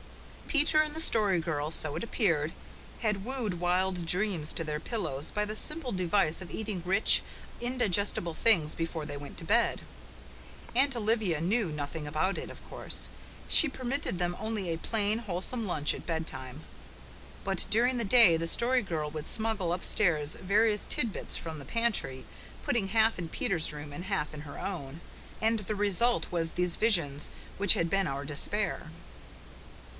[0.47, 2.51] Peter and the Story Girl, so it appeared,
[2.99, 7.21] had wooed wild dreams to their pillows by the simple device of eating rich,
[7.61, 9.81] indigestible things before they went to bed.
[10.75, 13.09] Aunt Olivia knew nothing about it, of course.
[13.47, 16.61] She permitted them only a plain, wholesome lunch at bed time.
[17.45, 22.25] But during the day the Story Girl would smuggle upstairs various tidbits from the pantry,
[22.63, 24.99] putting half in Peter's room and half in her own;
[25.41, 27.29] and the result was these visions
[27.59, 28.87] which had been our despair.